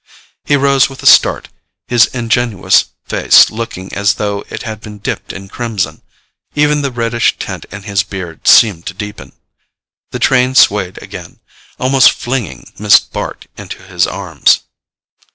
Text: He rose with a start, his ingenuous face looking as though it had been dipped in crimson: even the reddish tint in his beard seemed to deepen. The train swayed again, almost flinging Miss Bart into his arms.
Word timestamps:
He 0.43 0.55
rose 0.55 0.89
with 0.89 1.03
a 1.03 1.05
start, 1.05 1.49
his 1.87 2.07
ingenuous 2.07 2.85
face 3.05 3.51
looking 3.51 3.93
as 3.93 4.15
though 4.15 4.43
it 4.49 4.63
had 4.63 4.81
been 4.81 4.97
dipped 4.97 5.31
in 5.31 5.47
crimson: 5.47 6.01
even 6.55 6.81
the 6.81 6.89
reddish 6.89 7.37
tint 7.37 7.65
in 7.69 7.83
his 7.83 8.01
beard 8.01 8.47
seemed 8.47 8.87
to 8.87 8.95
deepen. 8.95 9.31
The 10.09 10.17
train 10.17 10.55
swayed 10.55 10.99
again, 11.03 11.39
almost 11.79 12.13
flinging 12.13 12.73
Miss 12.79 12.97
Bart 12.99 13.45
into 13.57 13.83
his 13.83 14.07
arms. 14.07 14.61